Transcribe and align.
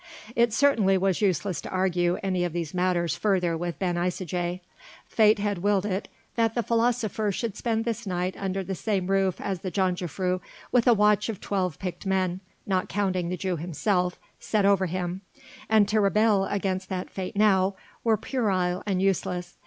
It 0.35 0.51
certainly 0.51 0.97
was 0.97 1.21
useless 1.21 1.61
to 1.61 1.69
argue 1.69 2.17
any 2.23 2.43
of 2.43 2.53
these 2.53 2.73
matters 2.73 3.15
further 3.15 3.55
with 3.55 3.77
Ben 3.77 3.97
Isaje; 3.97 4.59
fate 5.05 5.37
had 5.37 5.59
willed 5.59 5.85
it 5.85 6.07
that 6.35 6.55
the 6.55 6.63
philosopher 6.63 7.31
should 7.31 7.55
spend 7.55 7.85
this 7.85 8.07
night 8.07 8.35
under 8.35 8.63
the 8.63 8.73
same 8.73 9.05
roof 9.11 9.39
as 9.39 9.59
the 9.59 9.69
jongejuffrouw 9.69 10.41
with 10.71 10.87
a 10.87 10.95
watch 10.95 11.29
of 11.29 11.39
twelve 11.39 11.77
picked 11.77 12.07
men 12.07 12.39
not 12.65 12.89
counting 12.89 13.29
the 13.29 13.37
Jew 13.37 13.57
himself 13.57 14.17
set 14.39 14.65
over 14.65 14.87
him, 14.87 15.21
and 15.69 15.87
to 15.89 16.01
rebel 16.01 16.45
against 16.45 16.89
that 16.89 17.11
fate 17.11 17.35
now 17.35 17.75
were 18.03 18.17
puerile 18.17 18.81
and 18.87 19.03
useless. 19.03 19.59